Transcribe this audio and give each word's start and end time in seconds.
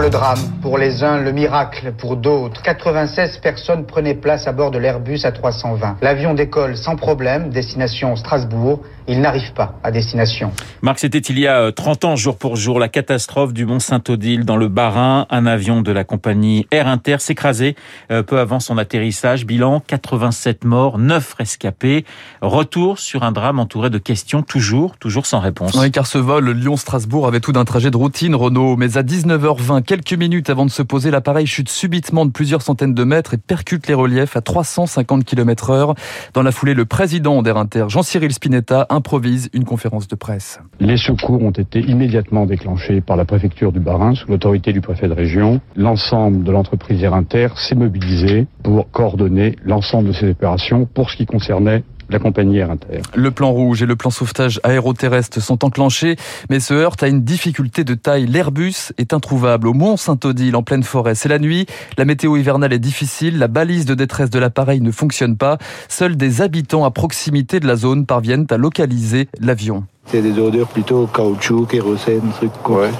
Le 0.00 0.10
drame 0.10 0.38
pour 0.62 0.78
les 0.78 1.02
uns, 1.02 1.18
le 1.18 1.32
miracle 1.32 1.92
pour 1.92 2.16
d'autres. 2.16 2.62
96 2.62 3.38
personnes 3.38 3.84
prenaient 3.84 4.14
place 4.14 4.46
à 4.46 4.52
bord 4.52 4.70
de 4.70 4.78
l'Airbus 4.78 5.16
A320. 5.16 5.96
L'avion 6.02 6.34
décolle 6.34 6.76
sans 6.76 6.94
problème, 6.94 7.50
destination 7.50 8.14
Strasbourg. 8.14 8.80
Il 9.10 9.22
n'arrive 9.22 9.54
pas 9.54 9.78
à 9.82 9.90
destination. 9.90 10.52
Marc, 10.82 10.98
c'était 10.98 11.18
il 11.18 11.38
y 11.38 11.46
a 11.46 11.72
30 11.72 12.04
ans, 12.04 12.14
jour 12.14 12.36
pour 12.36 12.56
jour, 12.56 12.78
la 12.78 12.88
catastrophe 12.88 13.54
du 13.54 13.64
Mont 13.64 13.78
Saint-Odile 13.78 14.44
dans 14.44 14.58
le 14.58 14.68
Bas-Rhin. 14.68 15.26
Un 15.30 15.46
avion 15.46 15.80
de 15.80 15.90
la 15.92 16.04
compagnie 16.04 16.66
Air 16.70 16.86
Inter 16.86 17.16
s'écrasait 17.18 17.74
peu 18.08 18.38
avant 18.38 18.60
son 18.60 18.76
atterrissage. 18.76 19.46
Bilan 19.46 19.80
87 19.80 20.64
morts, 20.64 20.98
9 20.98 21.34
rescapés. 21.38 22.04
Retour 22.42 22.98
sur 22.98 23.22
un 23.22 23.32
drame 23.32 23.58
entouré 23.58 23.88
de 23.88 23.96
questions, 23.96 24.42
toujours, 24.42 24.96
toujours 24.98 25.24
sans 25.24 25.40
réponse. 25.40 25.74
Oui, 25.74 25.90
car 25.90 26.06
ce 26.06 26.18
vol 26.18 26.50
Lyon-Strasbourg 26.50 27.26
avait 27.26 27.40
tout 27.40 27.52
d'un 27.52 27.64
trajet 27.64 27.90
de 27.90 27.96
routine, 27.96 28.34
Renault. 28.34 28.76
Mais 28.76 28.98
à 28.98 29.02
19h20, 29.02 29.82
quelques 29.88 30.12
minutes 30.12 30.50
avant 30.50 30.66
de 30.66 30.70
se 30.70 30.82
poser, 30.82 31.10
l'appareil 31.10 31.46
chute 31.46 31.70
subitement 31.70 32.26
de 32.26 32.30
plusieurs 32.30 32.60
centaines 32.60 32.92
de 32.92 33.04
mètres 33.04 33.32
et 33.32 33.38
percute 33.38 33.88
les 33.88 33.94
reliefs 33.94 34.36
à 34.36 34.42
350 34.42 35.24
km 35.24 35.70
heure. 35.70 35.94
Dans 36.34 36.42
la 36.42 36.52
foulée, 36.52 36.74
le 36.74 36.84
président 36.84 37.40
d'Air 37.40 37.56
Inter, 37.56 37.86
Jean-Cyril 37.88 38.30
Spinetta, 38.34 38.86
improvise 38.90 39.48
une 39.54 39.64
conférence 39.64 40.06
de 40.06 40.14
presse. 40.14 40.60
Les 40.78 40.98
secours 40.98 41.42
ont 41.42 41.52
été 41.52 41.80
immédiatement 41.80 42.44
déclenchés 42.44 43.00
par 43.00 43.16
la 43.16 43.24
préfecture 43.24 43.72
du 43.72 43.80
Bas-Rhin 43.80 44.14
sous 44.14 44.28
l'autorité 44.28 44.74
du 44.74 44.82
préfet 44.82 45.08
de 45.08 45.14
région. 45.14 45.62
L'ensemble 45.74 46.44
de 46.44 46.52
l'entreprise 46.52 47.02
Air 47.02 47.14
Inter 47.14 47.48
s'est 47.56 47.74
mobilisé 47.74 48.46
pour 48.62 48.90
coordonner 48.90 49.56
l'ensemble 49.64 50.08
de 50.08 50.12
ces 50.12 50.28
opérations 50.28 50.84
pour 50.84 51.08
ce 51.08 51.16
qui 51.16 51.24
concernait 51.24 51.82
la 52.10 52.18
compagnie 52.18 52.58
Air 52.58 52.70
Inter. 52.70 53.02
Le 53.14 53.30
plan 53.30 53.50
rouge 53.50 53.82
et 53.82 53.86
le 53.86 53.96
plan 53.96 54.10
sauvetage 54.10 54.60
aéroterrestre 54.62 55.40
sont 55.42 55.64
enclenchés, 55.64 56.16
mais 56.50 56.60
se 56.60 56.74
heurtent 56.74 57.02
à 57.02 57.08
une 57.08 57.22
difficulté 57.22 57.84
de 57.84 57.94
taille. 57.94 58.26
L'Airbus 58.26 58.92
est 58.98 59.12
introuvable 59.12 59.68
au 59.68 59.74
Mont 59.74 59.96
Saint-Odile, 59.96 60.56
en 60.56 60.62
pleine 60.62 60.82
forêt. 60.82 61.14
C'est 61.14 61.28
la 61.28 61.38
nuit, 61.38 61.66
la 61.96 62.04
météo 62.04 62.36
hivernale 62.36 62.72
est 62.72 62.78
difficile, 62.78 63.38
la 63.38 63.48
balise 63.48 63.84
de 63.84 63.94
détresse 63.94 64.30
de 64.30 64.38
l'appareil 64.38 64.80
ne 64.80 64.90
fonctionne 64.90 65.36
pas. 65.36 65.58
Seuls 65.88 66.16
des 66.16 66.42
habitants 66.42 66.84
à 66.84 66.90
proximité 66.90 67.60
de 67.60 67.66
la 67.66 67.76
zone 67.76 68.06
parviennent 68.06 68.46
à 68.50 68.56
localiser 68.56 69.28
l'avion. 69.40 69.84
C'est 70.06 70.22
des 70.22 70.38
odeurs 70.38 70.68
plutôt 70.68 71.06
caoutchouc, 71.06 71.66
kérosène, 71.66 72.30
trucs 72.36 72.52
quoi. 72.62 72.82
Ouais. 72.82 72.90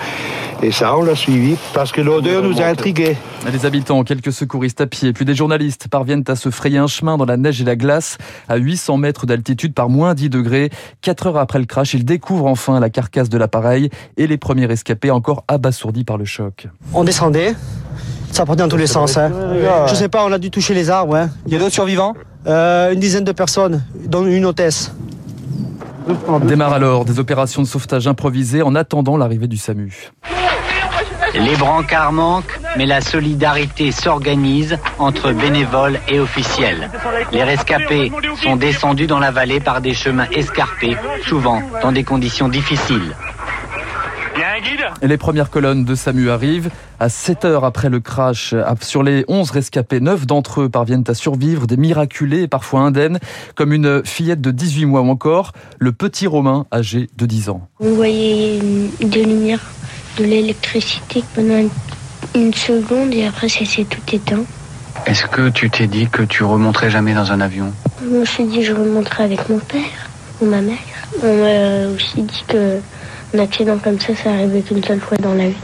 Et 0.60 0.72
ça, 0.72 0.96
on 0.96 1.02
l'a 1.02 1.14
suivi 1.14 1.56
parce 1.72 1.92
que 1.92 2.00
l'odeur 2.00 2.42
nous 2.42 2.60
a 2.60 2.64
intrigués. 2.64 3.16
Les 3.50 3.64
habitants, 3.64 4.02
quelques 4.02 4.32
secouristes 4.32 4.80
à 4.80 4.86
pied, 4.88 5.12
puis 5.12 5.24
des 5.24 5.36
journalistes 5.36 5.86
parviennent 5.88 6.24
à 6.26 6.34
se 6.34 6.50
frayer 6.50 6.78
un 6.78 6.88
chemin 6.88 7.16
dans 7.16 7.26
la 7.26 7.36
neige 7.36 7.60
et 7.60 7.64
la 7.64 7.76
glace 7.76 8.18
à 8.48 8.56
800 8.56 8.96
mètres 8.96 9.24
d'altitude 9.24 9.72
par 9.72 9.88
moins 9.88 10.14
10 10.14 10.30
degrés. 10.30 10.70
Quatre 11.00 11.28
heures 11.28 11.36
après 11.36 11.60
le 11.60 11.64
crash, 11.64 11.94
ils 11.94 12.04
découvrent 12.04 12.46
enfin 12.46 12.80
la 12.80 12.90
carcasse 12.90 13.28
de 13.28 13.38
l'appareil 13.38 13.88
et 14.16 14.26
les 14.26 14.36
premiers 14.36 14.66
rescapés 14.66 15.12
encore 15.12 15.44
abasourdis 15.46 16.02
par 16.02 16.18
le 16.18 16.24
choc. 16.24 16.66
On 16.92 17.04
descendait, 17.04 17.54
ça 18.32 18.44
partait 18.44 18.62
dans 18.62 18.68
tous 18.68 18.76
les 18.76 18.88
sens. 18.88 19.16
Hein. 19.16 19.30
Je 19.86 19.94
sais 19.94 20.08
pas, 20.08 20.24
on 20.24 20.32
a 20.32 20.38
dû 20.38 20.50
toucher 20.50 20.74
les 20.74 20.90
arbres. 20.90 21.14
Hein. 21.14 21.30
Il 21.46 21.52
y 21.52 21.56
a 21.56 21.60
d'autres 21.60 21.74
survivants 21.74 22.14
euh, 22.48 22.92
Une 22.92 23.00
dizaine 23.00 23.24
de 23.24 23.32
personnes, 23.32 23.84
dont 24.06 24.26
une 24.26 24.44
hôtesse. 24.44 24.92
Démarre 26.42 26.72
alors 26.72 27.04
des 27.04 27.20
opérations 27.20 27.62
de 27.62 27.66
sauvetage 27.66 28.08
improvisées 28.08 28.62
en 28.62 28.74
attendant 28.74 29.16
l'arrivée 29.16 29.46
du 29.46 29.56
SAMU. 29.56 30.10
Les 31.34 31.56
brancards 31.56 32.12
manquent, 32.12 32.58
mais 32.76 32.86
la 32.86 33.00
solidarité 33.00 33.92
s'organise 33.92 34.78
entre 34.98 35.32
bénévoles 35.32 36.00
et 36.08 36.20
officiels. 36.20 36.90
Les 37.32 37.44
rescapés 37.44 38.10
sont 38.42 38.56
descendus 38.56 39.06
dans 39.06 39.18
la 39.18 39.30
vallée 39.30 39.60
par 39.60 39.80
des 39.80 39.94
chemins 39.94 40.28
escarpés, 40.32 40.96
souvent 41.26 41.62
dans 41.82 41.92
des 41.92 42.04
conditions 42.04 42.48
difficiles. 42.48 43.14
Et 45.02 45.08
les 45.08 45.16
premières 45.16 45.50
colonnes 45.50 45.84
de 45.84 45.94
SAMU 45.94 46.30
arrivent. 46.30 46.70
À 47.00 47.08
7 47.08 47.44
heures 47.44 47.64
après 47.64 47.88
le 47.88 48.00
crash, 48.00 48.54
sur 48.80 49.02
les 49.02 49.24
11 49.28 49.50
rescapés, 49.50 50.00
9 50.00 50.26
d'entre 50.26 50.62
eux 50.62 50.68
parviennent 50.68 51.04
à 51.06 51.14
survivre, 51.14 51.66
des 51.66 51.76
miraculés 51.76 52.42
et 52.42 52.48
parfois 52.48 52.80
indemnes, 52.80 53.18
comme 53.54 53.72
une 53.72 54.04
fillette 54.04 54.40
de 54.40 54.50
18 54.50 54.86
mois 54.86 55.02
ou 55.02 55.08
encore 55.08 55.52
le 55.78 55.92
petit 55.92 56.26
Romain 56.26 56.66
âgé 56.72 57.08
de 57.16 57.26
10 57.26 57.50
ans. 57.50 57.68
Vous 57.78 57.94
voyez 57.94 58.60
des 59.00 59.24
lumières, 59.24 59.60
de 60.18 60.24
l'électricité 60.24 61.22
pendant 61.34 61.68
une 62.34 62.54
seconde 62.54 63.14
et 63.14 63.26
après 63.26 63.48
ça 63.48 63.64
s'est 63.64 63.84
tout 63.84 64.02
éteint. 64.14 64.44
Est-ce 65.06 65.26
que 65.26 65.48
tu 65.48 65.70
t'es 65.70 65.86
dit 65.86 66.08
que 66.08 66.22
tu 66.22 66.44
remonterais 66.44 66.90
jamais 66.90 67.14
dans 67.14 67.32
un 67.32 67.40
avion? 67.40 67.72
Je 68.02 68.08
me 68.08 68.24
suis 68.24 68.44
dit 68.44 68.58
que 68.58 68.64
je 68.64 68.72
remonterais 68.72 69.24
avec 69.24 69.48
mon 69.48 69.58
père 69.58 70.08
ou 70.40 70.46
ma 70.46 70.60
mère. 70.60 70.76
On 71.22 71.34
m'a 71.34 71.94
aussi 71.94 72.22
dit 72.22 72.44
que 72.46 72.80
un 73.34 73.38
accident 73.38 73.78
comme 73.78 73.98
ça, 74.00 74.14
ça 74.14 74.30
arrive 74.30 74.62
qu'une 74.62 74.82
seule 74.82 75.00
fois 75.00 75.18
dans 75.18 75.34
la 75.34 75.48
vie. 75.48 75.56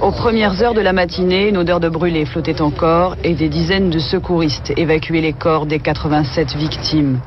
Aux 0.00 0.12
premières 0.12 0.62
heures 0.62 0.74
de 0.74 0.80
la 0.80 0.92
matinée, 0.92 1.48
une 1.48 1.56
odeur 1.56 1.80
de 1.80 1.88
brûlé 1.88 2.24
flottait 2.24 2.60
encore 2.60 3.16
et 3.24 3.34
des 3.34 3.48
dizaines 3.48 3.90
de 3.90 3.98
secouristes 3.98 4.72
évacuaient 4.76 5.20
les 5.20 5.32
corps 5.32 5.66
des 5.66 5.80
87 5.80 6.54
victimes. 6.54 7.18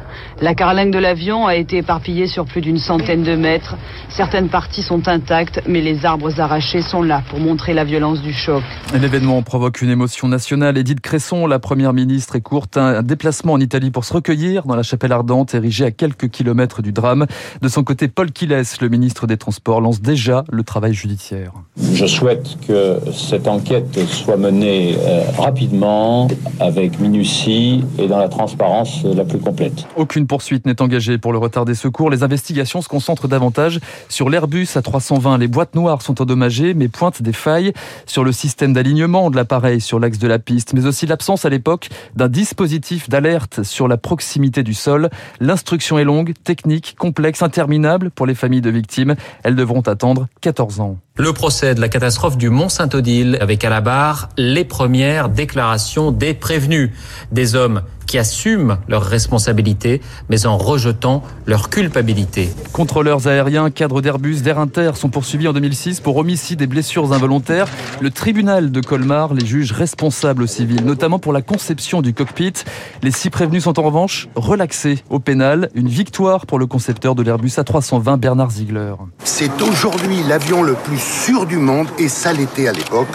La 0.42 0.56
carlingue 0.56 0.92
de 0.92 0.98
l'avion 0.98 1.46
a 1.46 1.56
été 1.56 1.78
éparpillée 1.78 2.26
sur 2.26 2.46
plus 2.46 2.62
d'une 2.62 2.80
centaine 2.80 3.22
de 3.22 3.36
mètres. 3.36 3.76
Certaines 4.10 4.50
parties 4.50 4.82
sont 4.82 5.08
intactes, 5.08 5.62
mais 5.68 5.82
les 5.82 6.04
arbres 6.04 6.42
arrachés 6.42 6.82
sont 6.82 7.04
là 7.04 7.22
pour 7.30 7.40
montrer 7.40 7.76
la 7.76 7.84
violence 7.84 8.24
du 8.24 8.34
choc. 8.34 8.64
L'événement 9.00 9.44
provoque 9.44 9.84
une 9.84 9.92
émotion 9.92 10.28
nationale. 10.28 10.80
Edith 10.80 11.00
Cresson, 11.00 11.46
la 11.46 11.60
première 11.60 11.94
ministre, 11.94 12.36
est 12.36 12.42
courte 12.42 12.78
un 12.78 13.04
déplacement 13.04 13.54
en 13.54 13.60
Italie 13.60 13.92
pour 13.92 14.04
se 14.04 14.14
recueillir 14.14 14.66
dans 14.66 14.76
la 14.76 14.82
chapelle 14.82 15.12
ardente 15.12 15.54
érigée 15.54 15.86
à 15.86 15.92
quelques 15.92 16.32
kilomètres 16.32 16.82
du 16.82 16.92
drame. 16.92 17.28
De 17.62 17.68
son 17.68 17.84
côté, 17.84 18.08
Paul 18.08 18.32
Quiles, 18.32 18.64
le 18.82 18.90
ministre 18.90 19.28
des 19.28 19.38
Transports, 19.38 19.80
lance 19.80 20.02
déjà 20.02 20.44
le 20.52 20.64
travail 20.64 20.96
judiciaire. 20.96 21.52
Je 21.94 22.08
souhaite 22.08 22.58
que 22.68 22.98
cette 23.14 23.48
enquête 23.48 24.00
soit 24.08 24.38
menée 24.38 24.96
euh, 24.98 25.22
rapidement, 25.38 26.28
avec 26.60 27.00
minutie 27.00 27.84
et 28.00 28.08
dans 28.08 28.18
la 28.18 28.28
transparence 28.28 29.04
la 29.04 29.24
plus 29.24 29.38
complète. 29.38 29.86
Aucune 29.96 30.26
poursuite 30.32 30.66
n'est 30.66 30.82
engagée 30.82 31.18
pour 31.18 31.34
le 31.34 31.38
retard 31.40 31.66
des 31.66 31.76
secours. 31.76 32.10
Les 32.10 32.24
investigations 32.24 32.82
se 32.82 32.88
concentrent 32.88 33.28
davantage 33.28 33.82
sur 34.08 34.30
l'Airbus 34.30 34.64
A320. 34.64 35.38
Les 35.38 35.50
boîtes 35.50 35.76
noires 35.76 36.02
sont 36.02 36.22
endommagées, 36.22 36.74
mais 36.74 36.88
pointent 36.88 37.22
des 37.22 37.34
failles 37.34 37.74
sur 38.06 38.24
le 38.24 38.32
système 38.32 38.72
d'alignement 38.72 39.30
de 39.30 39.36
l'appareil 39.36 39.82
sur 39.82 40.00
l'axe 40.00 40.20
de 40.20 40.30
la 40.30 40.40
piste, 40.40 40.72
mais 40.72 40.86
aussi 40.86 41.06
l'absence 41.06 41.44
à 41.44 41.50
l'époque 41.50 41.90
d'un 42.16 42.30
dispositif 42.30 43.10
d'alerte 43.10 43.64
sur 43.64 43.90
la 43.90 43.98
proximité 43.98 44.64
du 44.64 44.74
sol. 44.74 45.10
L'instruction 45.42 46.00
est 46.00 46.06
longue, 46.06 46.32
technique, 46.46 46.96
complexe, 46.98 47.42
interminable 47.42 48.10
pour 48.10 48.26
les 48.26 48.34
familles 48.34 48.62
de 48.62 48.70
victimes. 48.70 49.16
Elles 49.44 49.58
devront 49.58 49.82
attendre 49.82 50.30
14 50.40 50.80
ans. 50.80 50.98
Le 51.18 51.34
procès 51.34 51.76
de 51.76 51.82
la 51.82 51.90
catastrophe 51.90 52.38
du 52.38 52.50
Mont 52.50 52.70
Saint-Odile 52.70 53.38
avec 53.42 53.66
à 53.66 53.70
la 53.70 53.82
barre 53.82 54.30
les 54.38 54.64
premières 54.64 55.28
déclarations 55.28 56.12
des 56.12 56.34
prévenus, 56.34 56.92
des 57.34 57.56
hommes 57.56 57.82
qui 58.08 58.18
assument 58.18 58.78
leurs 58.90 59.04
responsabilités 59.04 60.02
mais 60.30 60.46
en 60.46 60.58
rejetant 60.58 61.24
leur 61.46 61.70
culpabilité. 61.70 62.50
Contrôleurs 62.74 63.28
aériens, 63.28 63.70
cadres 63.70 64.02
d'Airbus, 64.02 64.42
d'Air 64.42 64.60
Inter 64.60 64.92
sont 64.96 65.10
poursuivis 65.10 65.48
en 65.48 65.54
2006 65.54 66.00
pour 66.00 66.18
homicide 66.18 66.62
et 66.62 66.68
blessures 66.68 67.14
involontaires. 67.14 67.68
Le 68.02 68.10
tribunal 68.10 68.72
de 68.72 68.82
Colmar 68.82 69.34
les 69.34 69.46
juge 69.46 69.72
responsables 69.72 70.48
civils, 70.48 70.84
notamment 70.84 71.20
pour 71.20 71.34
la 71.34 71.42
conception 71.42 72.02
du 72.02 72.14
cockpit. 72.14 72.54
Les 73.02 73.12
six 73.12 73.30
prévenus 73.30 73.64
sont 73.64 73.80
en 73.80 73.84
revanche 73.84 74.28
relaxés 74.36 75.04
au 75.10 75.20
pénal. 75.20 75.70
Une 75.74 75.88
victoire 75.88 76.46
pour 76.46 76.60
le 76.60 76.66
concepteur 76.66 77.16
de 77.16 77.24
l'Airbus 77.24 77.50
A320, 77.50 78.18
Bernard 78.18 78.52
Ziegler. 78.52 78.94
C'est 79.24 79.62
aujourd'hui 79.62 80.22
l'avion 80.28 80.64
le 80.64 80.74
plus 80.74 81.01
sûr 81.02 81.46
du 81.46 81.58
monde 81.58 81.88
et 81.98 82.08
ça 82.08 82.34
l'était 82.34 82.68
à 82.68 82.72
l'époque. 82.72 83.10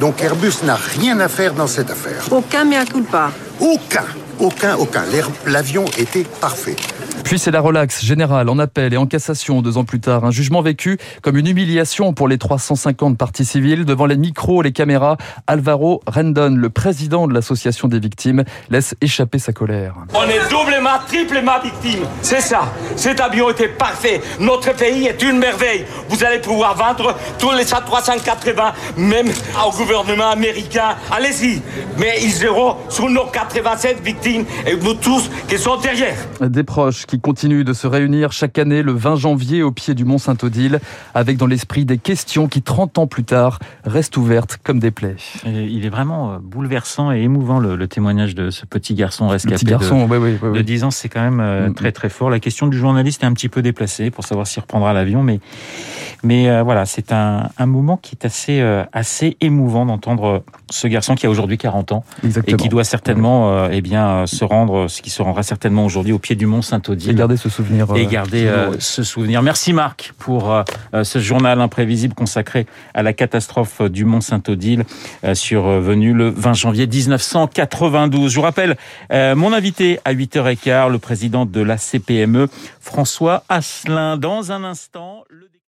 Donc 0.00 0.22
Airbus 0.22 0.64
n'a 0.64 0.76
rien 0.76 1.18
à 1.20 1.28
faire 1.28 1.54
dans 1.54 1.66
cette 1.66 1.90
affaire. 1.90 2.22
Aucun 2.30 2.64
mea 2.64 2.84
culpa. 2.84 3.30
Aucun, 3.60 4.04
aucun, 4.38 4.76
aucun. 4.76 5.02
L'avion 5.46 5.84
était 5.98 6.24
parfait. 6.40 6.76
Puis 7.28 7.38
c'est 7.38 7.50
la 7.50 7.60
relaxe 7.60 8.02
générale 8.02 8.48
en 8.48 8.58
appel 8.58 8.94
et 8.94 8.96
en 8.96 9.04
cassation 9.04 9.60
deux 9.60 9.76
ans 9.76 9.84
plus 9.84 10.00
tard. 10.00 10.24
Un 10.24 10.30
jugement 10.30 10.62
vécu 10.62 10.96
comme 11.20 11.36
une 11.36 11.46
humiliation 11.46 12.14
pour 12.14 12.26
les 12.26 12.38
350 12.38 13.18
parties 13.18 13.44
civiles. 13.44 13.84
Devant 13.84 14.06
les 14.06 14.16
micros 14.16 14.62
et 14.62 14.64
les 14.64 14.72
caméras, 14.72 15.18
Alvaro 15.46 16.00
Rendon, 16.06 16.56
le 16.56 16.70
président 16.70 17.28
de 17.28 17.34
l'association 17.34 17.86
des 17.86 18.00
victimes, 18.00 18.44
laisse 18.70 18.94
échapper 19.02 19.38
sa 19.38 19.52
colère. 19.52 19.94
On 20.14 20.22
est 20.22 20.48
doublement, 20.48 21.00
triplement 21.06 21.60
victime. 21.62 22.06
C'est 22.22 22.40
ça. 22.40 22.72
Cet 22.96 23.20
avion 23.20 23.50
était 23.50 23.68
parfait. 23.68 24.22
Notre 24.40 24.74
pays 24.74 25.08
est 25.08 25.20
une 25.20 25.36
merveille. 25.36 25.84
Vous 26.08 26.24
allez 26.24 26.38
pouvoir 26.38 26.76
vendre 26.76 27.14
tous 27.38 27.52
les 27.52 27.66
380, 27.66 28.72
même 28.96 29.28
au 29.66 29.70
gouvernement 29.76 30.30
américain. 30.30 30.96
Allez-y. 31.10 31.60
Mais 31.98 32.20
ils 32.22 32.32
seront 32.32 32.76
sur 32.88 33.10
nos 33.10 33.26
87 33.26 34.02
victimes 34.02 34.46
et 34.66 34.76
nous 34.76 34.94
tous 34.94 35.28
qui 35.46 35.58
sont 35.58 35.76
derrière. 35.76 36.16
Des 36.40 36.64
proches 36.64 37.04
qui 37.04 37.17
continuent 37.20 37.64
de 37.64 37.72
se 37.72 37.86
réunir 37.86 38.32
chaque 38.32 38.58
année 38.58 38.82
le 38.82 38.92
20 38.92 39.16
janvier 39.16 39.62
au 39.62 39.70
pied 39.70 39.94
du 39.94 40.04
Mont 40.04 40.18
Saint-Odile, 40.18 40.80
avec 41.14 41.36
dans 41.36 41.46
l'esprit 41.46 41.84
des 41.84 41.98
questions 41.98 42.48
qui, 42.48 42.62
30 42.62 42.98
ans 42.98 43.06
plus 43.06 43.24
tard, 43.24 43.58
restent 43.84 44.16
ouvertes 44.16 44.58
comme 44.62 44.78
des 44.78 44.90
plaies. 44.90 45.16
Et 45.46 45.64
il 45.64 45.84
est 45.84 45.90
vraiment 45.90 46.38
bouleversant 46.40 47.12
et 47.12 47.20
émouvant 47.20 47.58
le, 47.58 47.76
le, 47.76 47.88
témoignage 47.88 48.34
de 48.34 48.50
ce 48.50 48.66
petit 48.66 48.94
garçon 48.94 49.28
rescapé 49.28 49.56
petit 49.56 49.64
garçon, 49.64 50.06
de, 50.06 50.16
oui, 50.16 50.18
oui, 50.18 50.38
oui, 50.42 50.58
de 50.58 50.62
10 50.62 50.84
ans. 50.84 50.90
C'est 50.90 51.08
quand 51.08 51.22
même 51.22 51.40
euh, 51.40 51.70
très 51.70 51.92
très 51.92 52.08
fort. 52.08 52.30
La 52.30 52.40
question 52.40 52.66
du 52.66 52.78
journaliste 52.78 53.22
est 53.22 53.26
un 53.26 53.32
petit 53.32 53.48
peu 53.48 53.62
déplacée 53.62 54.10
pour 54.10 54.24
savoir 54.24 54.46
s'il 54.46 54.60
reprendra 54.60 54.92
l'avion, 54.92 55.22
mais 55.22 55.40
Mais 56.22 56.48
euh, 56.48 56.62
voilà, 56.62 56.86
c'est 56.86 57.12
un, 57.12 57.50
un, 57.58 57.66
moment 57.66 57.96
qui 57.96 58.16
est 58.20 58.24
assez, 58.24 58.60
euh, 58.60 58.84
assez 58.92 59.36
émouvant 59.40 59.86
d'entendre 59.86 60.42
ce 60.70 60.88
garçon 60.88 61.14
qui 61.14 61.26
a 61.26 61.30
aujourd'hui 61.30 61.58
40 61.58 61.92
ans 61.92 62.04
Exactement. 62.24 62.56
et 62.56 62.60
qui 62.60 62.68
doit 62.68 62.84
certainement 62.84 63.52
euh, 63.52 63.68
eh 63.70 63.80
bien, 63.80 64.26
se 64.26 64.44
rendre, 64.44 64.88
ce 64.88 65.02
qui 65.02 65.10
se 65.10 65.22
rendra 65.22 65.42
certainement 65.42 65.84
aujourd'hui 65.84 66.12
au 66.12 66.18
pied 66.18 66.34
du 66.34 66.46
mont 66.46 66.62
Saint-Odile. 66.62 67.10
Et 67.10 67.14
garder 67.14 67.36
ce 67.36 67.48
souvenir. 67.48 67.86
Et 67.94 68.06
garder 68.06 68.50
ce 68.78 69.02
souvenir. 69.02 69.42
Merci 69.42 69.72
Marc 69.72 70.14
pour 70.18 70.54
ce 71.02 71.18
journal 71.18 71.60
imprévisible 71.60 72.14
consacré 72.14 72.66
à 72.94 73.02
la 73.02 73.12
catastrophe 73.12 73.82
du 73.82 74.04
mont 74.04 74.20
Saint-Odile 74.20 74.84
survenue 75.34 76.12
le 76.12 76.30
20 76.30 76.52
janvier 76.54 76.86
1992. 76.86 78.30
Je 78.30 78.36
vous 78.36 78.42
rappelle 78.42 78.76
mon 79.10 79.52
invité 79.52 80.00
à 80.04 80.14
8h15, 80.14 80.90
le 80.90 80.98
président 80.98 81.46
de 81.46 81.60
la 81.60 81.78
CPME, 81.78 82.48
François 82.80 83.44
Asselin. 83.48 84.16
Dans 84.16 84.52
un 84.52 84.64
instant, 84.64 85.24
le 85.28 85.48